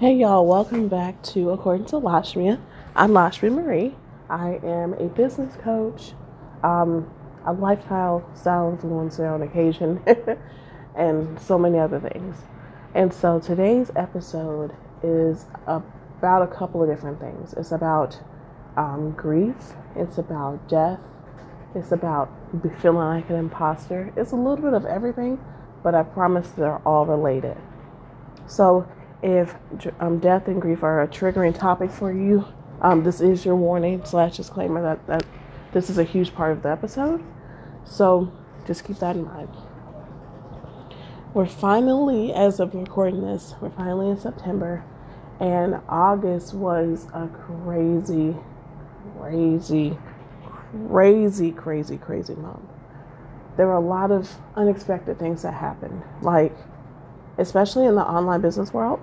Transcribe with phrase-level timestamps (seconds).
[0.00, 2.60] Hey y'all, welcome back to According to Lashmia.
[2.96, 3.94] I'm Lashmi Marie.
[4.28, 6.14] I am a business coach,
[6.64, 7.08] um,
[7.46, 10.02] a lifestyle style influencer on occasion,
[10.96, 12.38] and so many other things.
[12.92, 17.54] And so today's episode is about a couple of different things.
[17.56, 18.18] It's about
[18.76, 20.98] um, grief, it's about death,
[21.76, 22.32] it's about
[22.80, 24.12] feeling like an imposter.
[24.16, 25.38] It's a little bit of everything,
[25.84, 27.56] but I promise they're all related.
[28.48, 28.88] So
[29.24, 29.54] if
[30.00, 32.44] um, death and grief are a triggering topic for you,
[32.82, 35.24] um, this is your warning slash disclaimer that, that
[35.72, 37.24] this is a huge part of the episode.
[37.86, 38.30] So
[38.66, 39.48] just keep that in mind.
[41.32, 44.84] We're finally, as of recording this, we're finally in September,
[45.40, 48.36] and August was a crazy,
[49.18, 49.98] crazy,
[50.88, 52.68] crazy, crazy, crazy month.
[53.56, 56.54] There were a lot of unexpected things that happened, like
[57.38, 59.00] especially in the online business world.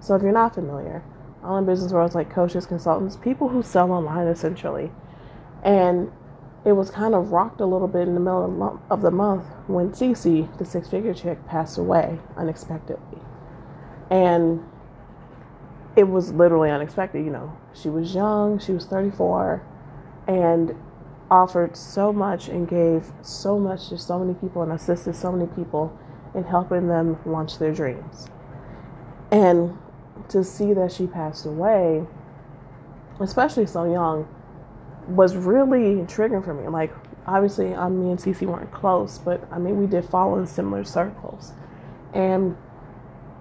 [0.00, 1.02] So if you're not familiar,
[1.42, 4.90] online business world is like coaches, consultants, people who sell online essentially.
[5.62, 6.12] And
[6.64, 9.90] it was kind of rocked a little bit in the middle of the month when
[9.90, 13.20] Cece, the six figure chick, passed away unexpectedly.
[14.10, 14.64] And
[15.96, 17.56] it was literally unexpected, you know.
[17.74, 19.62] She was young, she was 34,
[20.26, 20.74] and
[21.30, 25.46] offered so much and gave so much to so many people and assisted so many
[25.54, 25.96] people
[26.34, 28.28] in helping them launch their dreams.
[29.30, 29.76] And
[30.28, 32.04] to see that she passed away,
[33.20, 34.28] especially so young,
[35.08, 36.68] was really triggering for me.
[36.68, 36.92] Like,
[37.26, 40.84] obviously, um, me and Cece weren't close, but I mean, we did fall in similar
[40.84, 41.52] circles.
[42.12, 42.56] And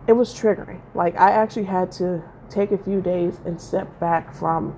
[0.07, 0.81] it was triggering.
[0.93, 4.77] Like, I actually had to take a few days and step back from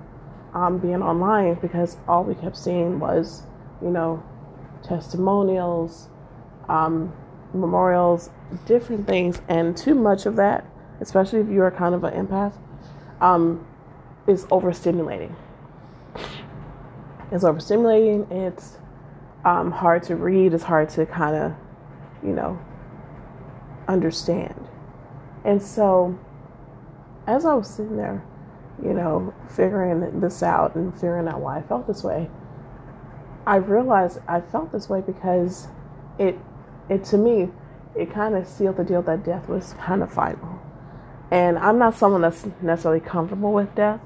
[0.54, 3.42] um, being online because all we kept seeing was,
[3.82, 4.22] you know,
[4.82, 6.08] testimonials,
[6.68, 7.12] um,
[7.52, 8.30] memorials,
[8.64, 10.64] different things, and too much of that,
[11.00, 12.54] especially if you're kind of an empath,
[13.20, 13.66] um,
[14.26, 15.34] is overstimulating.
[17.32, 18.30] It's overstimulating.
[18.30, 18.78] It's
[19.44, 20.54] um, hard to read.
[20.54, 21.52] It's hard to kind of,
[22.22, 22.58] you know,
[23.88, 24.68] understand.
[25.44, 26.18] And so,
[27.26, 28.24] as I was sitting there,
[28.82, 32.28] you know, figuring this out and figuring out why I felt this way,
[33.46, 35.68] I realized I felt this way because
[36.18, 36.38] it
[36.88, 37.48] it to me,
[37.94, 40.55] it kind of sealed the deal that death was kind of final.
[41.30, 44.00] And I'm not someone that's necessarily comfortable with death.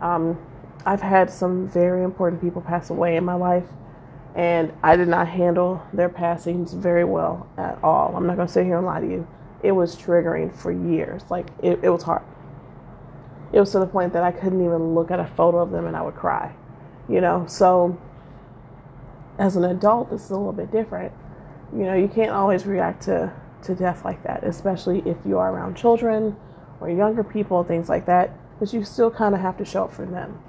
[0.00, 0.38] Um,
[0.86, 3.66] I've had some very important people pass away in my life,
[4.34, 8.16] and I did not handle their passings very well at all.
[8.16, 9.26] I'm not going to sit here and lie to you.
[9.62, 11.22] It was triggering for years.
[11.30, 12.22] Like, it, it was hard.
[13.52, 15.86] It was to the point that I couldn't even look at a photo of them
[15.86, 16.54] and I would cry,
[17.08, 17.44] you know?
[17.48, 17.98] So,
[19.38, 21.12] as an adult, it's a little bit different
[21.72, 23.32] you know, you can't always react to,
[23.62, 26.36] to death like that, especially if you are around children
[26.80, 29.92] or younger people, things like that, but you still kind of have to show up
[29.92, 30.40] for them.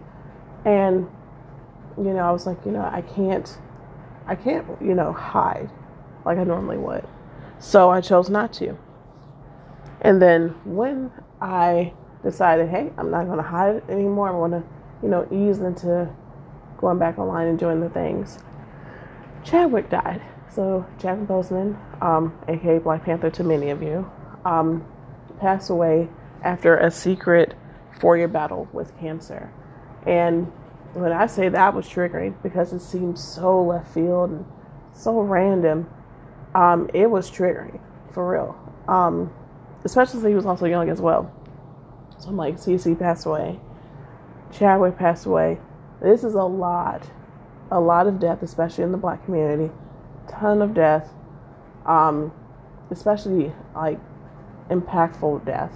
[0.66, 1.10] And,
[1.98, 3.58] you know, I was like, you know, I can't,
[4.28, 5.70] I can't, you know, hide
[6.26, 7.08] like I normally would.
[7.60, 8.78] So I chose not to.
[10.02, 11.12] And then when
[11.42, 11.94] I
[12.24, 14.64] decided, hey, I'm not going to hide it anymore, I want to,
[15.02, 16.10] you know, ease into
[16.78, 18.40] going back online and doing the things,
[19.44, 20.22] Chadwick died.
[20.60, 24.12] So Chadwick Boseman, um, aka Black Panther to many of you,
[24.44, 24.86] um,
[25.40, 26.10] passed away
[26.44, 27.56] after a secret
[28.02, 29.54] four-year battle with cancer.
[30.06, 30.48] And
[30.96, 34.46] when I say that was triggering because it seemed so left field and
[34.92, 35.90] so random,
[36.54, 37.80] um, it was triggering
[38.12, 38.74] for real.
[38.90, 39.32] Um,
[39.86, 41.34] especially since he was also young as well.
[42.18, 43.62] So I'm like, Cece passed away,
[44.52, 45.58] Chadwick passed away.
[46.02, 47.10] This is a lot,
[47.72, 49.72] a lot of death, especially in the black community
[50.30, 51.10] ton of death,
[51.86, 52.32] um,
[52.92, 54.00] especially like
[54.70, 55.72] impactful death,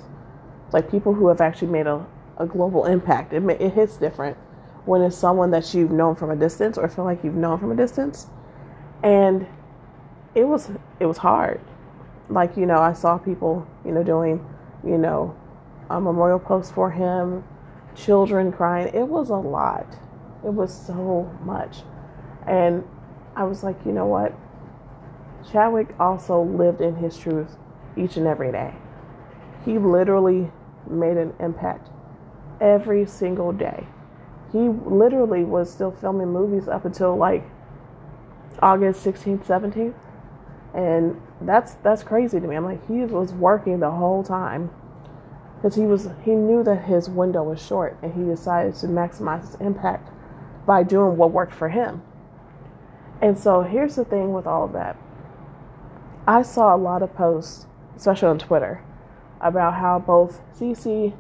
[0.72, 2.06] like people who have actually made a,
[2.38, 3.34] a global impact.
[3.34, 4.38] It, it hits different
[4.86, 7.72] when it's someone that you've known from a distance or feel like you've known from
[7.72, 8.28] a distance,
[9.03, 9.47] and
[10.36, 11.62] it was it was hard.
[12.30, 14.46] Like you know, I saw people you know doing
[14.85, 15.35] you know
[15.90, 17.44] a memorial post for him,
[17.96, 18.94] children crying.
[18.94, 19.88] It was a lot.
[20.46, 21.84] It was so much,
[22.47, 22.84] and
[23.35, 24.34] I was like, you know what?
[25.51, 27.57] Chadwick also lived in his truth
[27.97, 28.73] each and every day.
[29.66, 30.51] He literally
[30.90, 31.90] made an impact
[32.59, 33.87] every single day.
[34.51, 37.43] He literally was still filming movies up until like
[38.61, 39.95] August 16th, 17th.
[40.73, 42.55] And that's that's crazy to me.
[42.55, 44.72] I'm like he was working the whole time
[45.55, 49.41] because he was he knew that his window was short and he decided to maximize
[49.41, 50.09] his impact
[50.66, 52.01] by doing what worked for him.
[53.22, 54.97] And so here's the thing with all of that.
[56.25, 57.66] I saw a lot of posts,
[57.97, 58.81] especially on Twitter,
[59.41, 61.14] about how both Cece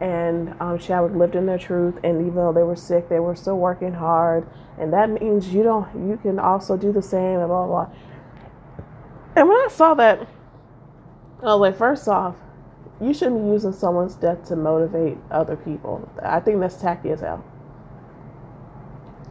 [0.00, 3.36] and um, Chadwick lived in their truth, and even though they were sick, they were
[3.36, 4.46] still working hard,
[4.78, 7.84] and that means you don't, you can also do the same, and blah blah.
[7.86, 7.94] blah.
[9.34, 10.26] And when I saw that,
[11.42, 12.36] I was like, first off,
[13.00, 16.08] you shouldn't be using someone's death to motivate other people.
[16.22, 17.44] I think that's tacky as hell.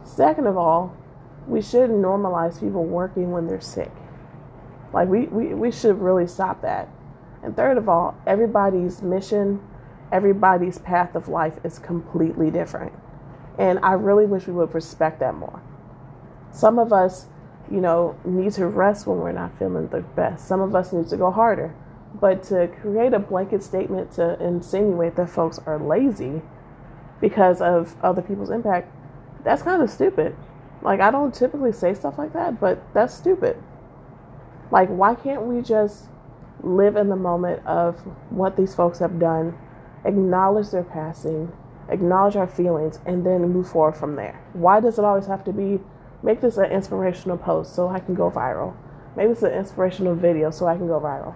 [0.04, 0.96] Second of all,
[1.48, 3.90] we shouldn't normalize people working when they're sick.
[4.92, 6.88] Like we, we, we should really stop that.
[7.42, 9.60] And third of all, everybody's mission,
[10.12, 12.92] everybody's path of life is completely different.
[13.58, 15.62] And I really wish we would respect that more.
[16.52, 17.26] Some of us,
[17.70, 20.46] you know, need to rest when we're not feeling the best.
[20.46, 21.74] Some of us need to go harder.
[22.20, 26.42] But to create a blanket statement to insinuate that folks are lazy
[27.20, 28.90] because of other people's impact,
[29.44, 30.34] that's kind of stupid.
[30.82, 33.62] Like, I don't typically say stuff like that, but that's stupid.
[34.70, 36.06] Like, why can't we just
[36.62, 37.98] live in the moment of
[38.30, 39.56] what these folks have done,
[40.04, 41.52] acknowledge their passing,
[41.88, 44.42] acknowledge our feelings, and then move forward from there?
[44.52, 45.80] Why does it always have to be
[46.22, 48.74] make this an inspirational post so I can go viral?
[49.16, 51.34] Maybe it's an inspirational video so I can go viral.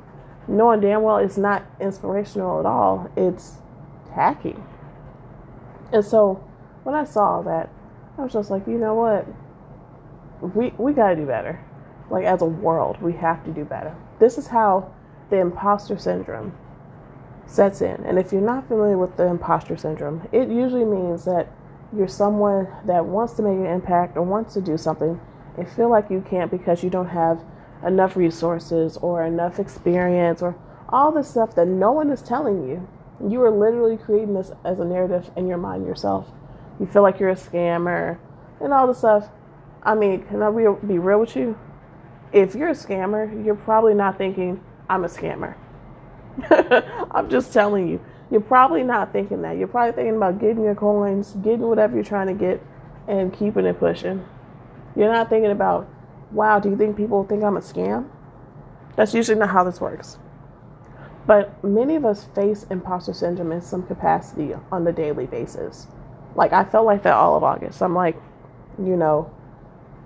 [0.49, 3.59] Knowing damn well it's not inspirational at all, it's
[4.13, 4.57] tacky.
[5.93, 6.45] And so
[6.83, 7.71] when I saw that,
[8.19, 9.27] I was just like, you know what?
[10.55, 11.65] We we gotta do better.
[12.11, 13.95] Like as a world, we have to do better.
[14.19, 14.93] This is how
[15.31, 16.53] the imposter syndrome
[17.47, 18.05] sets in.
[18.05, 21.49] And if you're not familiar with the imposter syndrome, it usually means that
[21.97, 25.21] you're someone that wants to make an impact or wants to do something
[25.57, 27.43] and feel like you can't because you don't have
[27.85, 30.57] enough resources or enough experience or
[30.89, 32.89] all the stuff that no one is telling you.
[33.27, 36.29] You are literally creating this as a narrative in your mind yourself
[36.81, 38.19] you feel like you're a scammer
[38.61, 39.29] and all the stuff.
[39.83, 41.57] I mean, can I be real with you?
[42.33, 45.57] If you're a scammer, you're probably not thinking, I'm a scammer.
[47.11, 48.01] I'm just telling you.
[48.31, 49.57] You're probably not thinking that.
[49.57, 52.65] You're probably thinking about getting your coins, getting whatever you're trying to get,
[53.09, 54.25] and keeping it pushing.
[54.95, 55.89] You're not thinking about,
[56.31, 58.09] wow, do you think people think I'm a scam?
[58.95, 60.19] That's usually not how this works.
[61.27, 65.87] But many of us face imposter syndrome in some capacity on a daily basis.
[66.35, 67.83] Like I felt like that all of August.
[67.83, 68.17] I'm like,
[68.79, 69.31] you know,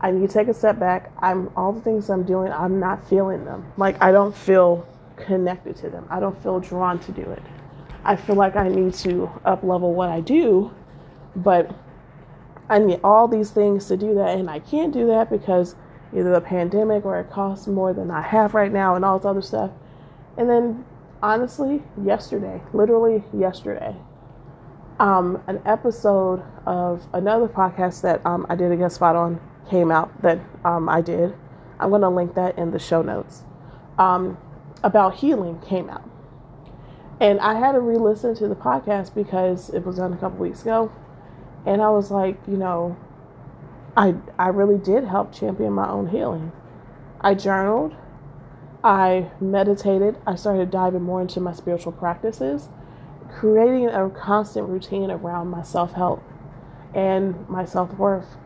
[0.00, 1.12] I need to take a step back.
[1.20, 3.72] I'm all the things I'm doing, I'm not feeling them.
[3.76, 4.86] Like I don't feel
[5.16, 6.06] connected to them.
[6.10, 7.42] I don't feel drawn to do it.
[8.04, 10.72] I feel like I need to up level what I do,
[11.36, 11.74] but
[12.68, 15.74] I need all these things to do that and I can't do that because
[16.14, 19.26] either the pandemic or it costs more than I have right now and all this
[19.26, 19.70] other stuff.
[20.36, 20.84] And then
[21.22, 23.96] honestly, yesterday, literally yesterday,
[25.00, 29.90] um, an episode of another podcast that um, I did a guest spot on came
[29.90, 31.34] out that um, I did.
[31.78, 33.42] I'm going to link that in the show notes.
[33.98, 34.38] Um,
[34.82, 36.08] about healing came out.
[37.20, 40.38] And I had to re listen to the podcast because it was done a couple
[40.38, 40.92] weeks ago.
[41.64, 42.96] And I was like, you know,
[43.96, 46.52] I, I really did help champion my own healing.
[47.20, 47.94] I journaled,
[48.82, 52.68] I meditated, I started diving more into my spiritual practices
[53.34, 56.22] creating a constant routine around my self help
[56.94, 58.36] and my self worth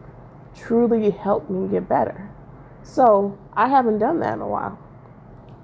[0.59, 2.31] truly helped me get better.
[2.83, 4.79] So I haven't done that in a while.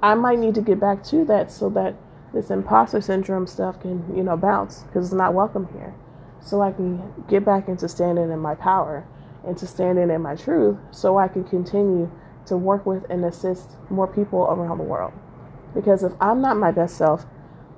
[0.02, 1.94] I might need to get back to that so that
[2.32, 5.94] this imposter syndrome stuff can, you know, bounce because it's not welcome here.
[6.40, 9.06] So I can get back into standing in my power
[9.46, 12.10] and to standing in my truth so I can continue
[12.46, 15.12] to work with and assist more people around the world.
[15.74, 17.24] Because if I'm not my best self,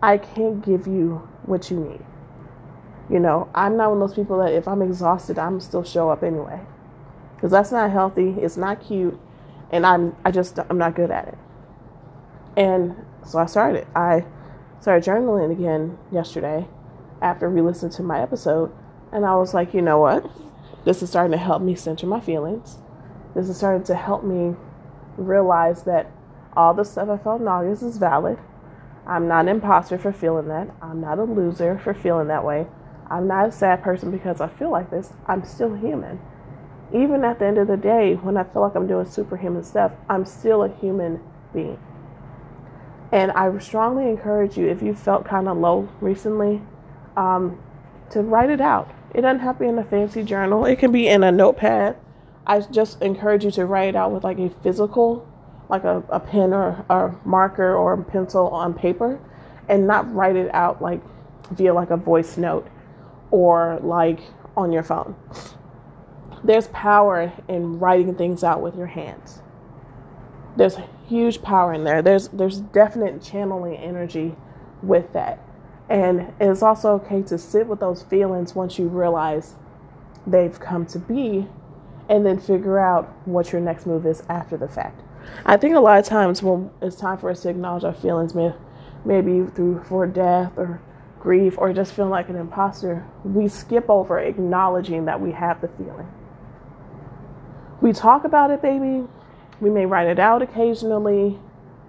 [0.02, 2.04] I can't give you what you need.
[3.08, 6.10] You know, I'm not one of those people that if I'm exhausted, I'm still show
[6.10, 6.60] up anyway.
[7.36, 9.18] Because that's not healthy, it's not cute,
[9.70, 11.38] and I'm I just I'm not good at it.
[12.56, 13.86] And so I started.
[13.94, 14.24] I
[14.80, 16.66] started journaling again yesterday
[17.22, 18.72] after re-listening to my episode,
[19.12, 20.30] and I was like, you know what?
[20.84, 22.78] This is starting to help me center my feelings.
[23.34, 24.54] This is starting to help me
[25.16, 26.10] realize that
[26.56, 28.38] all the stuff I felt in August is valid
[29.06, 30.68] I'm not an imposter for feeling that.
[30.82, 32.66] I'm not a loser for feeling that way.
[33.08, 35.12] I'm not a sad person because I feel like this.
[35.28, 36.20] I'm still human.
[36.92, 39.92] Even at the end of the day, when I feel like I'm doing superhuman stuff,
[40.08, 41.20] I'm still a human
[41.52, 41.78] being.
[43.12, 46.62] And I strongly encourage you, if you felt kind of low recently,
[47.16, 47.60] um,
[48.10, 48.90] to write it out.
[49.14, 51.96] It doesn't have to be in a fancy journal, it can be in a notepad.
[52.46, 55.26] I just encourage you to write it out with like a physical
[55.68, 59.18] like a, a pen or a marker or a pencil on paper
[59.68, 61.00] and not write it out like
[61.50, 62.66] via like a voice note
[63.30, 64.20] or like
[64.56, 65.14] on your phone.
[66.44, 69.40] There's power in writing things out with your hands.
[70.56, 70.76] There's
[71.08, 72.02] huge power in there.
[72.02, 74.34] There's there's definite channeling energy
[74.82, 75.38] with that.
[75.88, 79.54] And it's also okay to sit with those feelings once you realize
[80.26, 81.46] they've come to be
[82.08, 85.02] and then figure out what your next move is after the fact.
[85.44, 88.34] I think a lot of times when it's time for us to acknowledge our feelings,
[89.04, 90.80] maybe through for death or
[91.20, 95.68] grief or just feeling like an imposter, we skip over acknowledging that we have the
[95.68, 96.08] feeling.
[97.80, 99.06] We talk about it, baby.
[99.60, 101.38] We may write it out occasionally,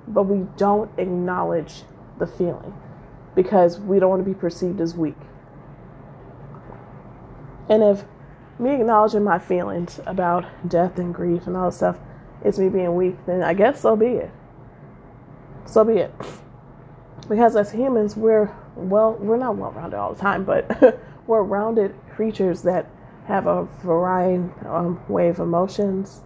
[0.08, 1.84] but we don't acknowledge
[2.20, 2.74] the feeling
[3.36, 5.18] because we don't want to be perceived as weak.
[7.70, 8.06] And if
[8.60, 11.98] me acknowledging my feelings about death and grief and all that stuff
[12.44, 14.32] is me being weak, then I guess so be it.
[15.66, 16.14] So be it.
[17.28, 21.94] Because as humans, we're well, we're not well rounded all the time, but we're rounded
[22.12, 22.90] creatures that
[23.28, 26.22] have a variety um, way of emotions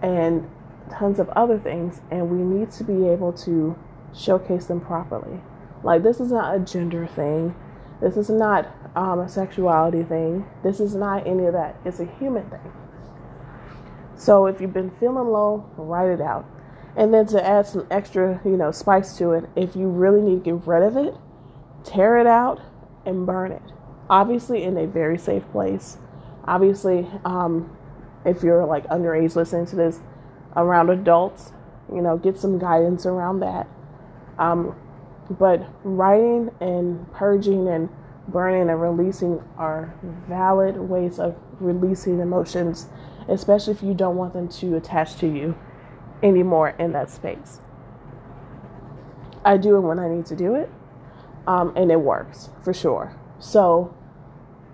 [0.00, 0.48] and
[0.90, 3.76] tons of other things, and we need to be able to
[4.14, 5.40] showcase them properly.
[5.82, 7.54] Like, this is not a gender thing,
[8.00, 11.76] this is not um, a sexuality thing, this is not any of that.
[11.84, 12.72] It's a human thing.
[14.14, 16.48] So, if you've been feeling low, write it out.
[16.96, 20.44] And then to add some extra, you know, spice to it, if you really need
[20.44, 21.14] to get rid of it,
[21.84, 22.60] tear it out
[23.04, 23.62] and burn it.
[24.08, 25.98] Obviously, in a very safe place.
[26.46, 27.76] Obviously, um,
[28.24, 30.00] if you're like underage listening to this,
[30.56, 31.52] around adults,
[31.92, 33.68] you know, get some guidance around that.
[34.38, 34.74] Um,
[35.30, 37.88] but writing and purging and
[38.28, 39.94] burning and releasing are
[40.28, 42.88] valid ways of releasing emotions,
[43.28, 45.56] especially if you don't want them to attach to you
[46.22, 47.60] anymore in that space.
[49.44, 50.70] I do it when I need to do it,
[51.46, 53.14] um, and it works for sure.
[53.38, 53.94] So,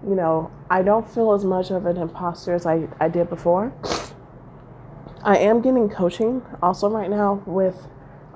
[0.07, 3.73] you know, I don't feel as much of an imposter as I, I did before.
[5.23, 7.87] I am getting coaching also right now with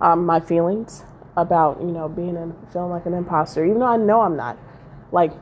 [0.00, 1.02] um, my feelings
[1.37, 4.58] about, you know, being and feeling like an imposter, even though I know I'm not.
[5.11, 5.32] Like,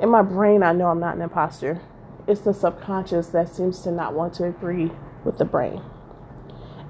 [0.00, 1.80] in my brain, I know I'm not an imposter.
[2.26, 4.90] It's the subconscious that seems to not want to agree
[5.24, 5.82] with the brain.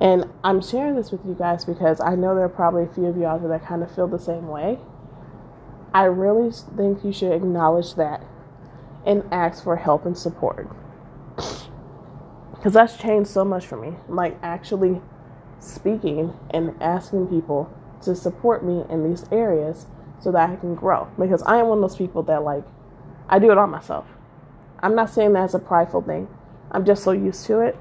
[0.01, 3.07] And I'm sharing this with you guys because I know there are probably a few
[3.07, 4.79] of you out there that kind of feel the same way.
[5.93, 8.23] I really think you should acknowledge that
[9.07, 10.69] and ask for help and support.
[12.53, 13.97] Because that's changed so much for me.
[14.09, 15.01] Like actually
[15.61, 17.73] speaking and asking people
[18.03, 19.87] to support me in these areas
[20.21, 21.09] so that I can grow.
[21.19, 22.65] Because I am one of those people that, like,
[23.29, 24.07] I do it all myself.
[24.81, 26.29] I'm not saying that's a prideful thing,
[26.71, 27.77] I'm just so used to it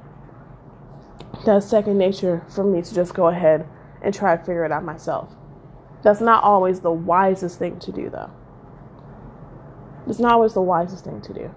[1.46, 3.67] that's second nature for me to just go ahead
[4.01, 5.36] and try to figure it out myself.
[6.03, 8.32] That's not always the wisest thing to do, though.
[10.07, 11.55] It's not always the wisest thing to do.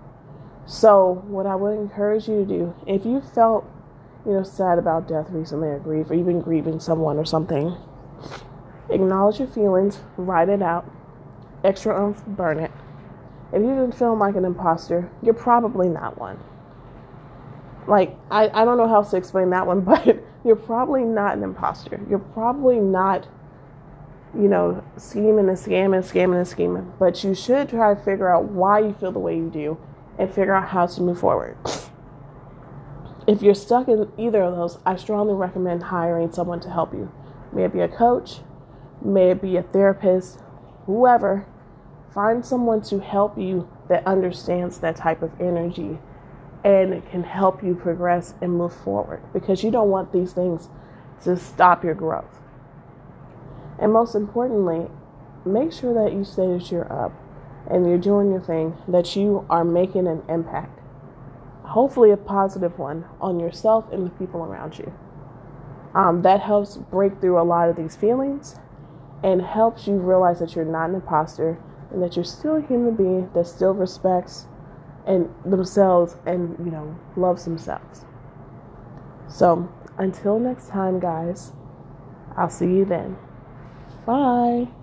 [0.66, 3.64] So, what I would encourage you to do, if you felt,
[4.26, 7.76] you know, sad about death recently or grief, or you've been grieving someone or something,
[8.90, 10.90] acknowledge your feelings, write it out,
[11.64, 12.70] extra oomph, burn it.
[13.52, 16.38] If you've been feeling like an imposter, you're probably not one
[17.88, 21.36] like I, I don't know how else to explain that one, but you're probably not
[21.36, 22.00] an imposter.
[22.08, 23.26] You're probably not,
[24.34, 26.92] you know, scheming and scamming, scamming and scheming.
[26.98, 29.78] But you should try to figure out why you feel the way you do
[30.18, 31.56] and figure out how to move forward.
[33.26, 37.12] If you're stuck in either of those, I strongly recommend hiring someone to help you.
[37.52, 38.40] May it be a coach,
[39.02, 40.40] may it be a therapist,
[40.86, 41.46] whoever.
[42.14, 45.98] Find someone to help you that understands that type of energy
[46.64, 50.70] and can help you progress and move forward because you don't want these things
[51.24, 52.40] to stop your growth.
[53.80, 54.90] And most importantly,
[55.44, 57.12] make sure that you say that you're up
[57.70, 60.80] and you're doing your thing, that you are making an impact,
[61.64, 64.92] hopefully a positive one, on yourself and the people around you.
[65.94, 68.56] Um, that helps break through a lot of these feelings
[69.22, 71.58] and helps you realize that you're not an imposter
[71.90, 74.46] and that you're still a human being that still respects
[75.06, 78.04] and themselves and you know loves themselves.
[79.28, 79.68] So
[79.98, 81.52] until next time guys
[82.36, 83.16] i'll see you then
[84.08, 84.77] bye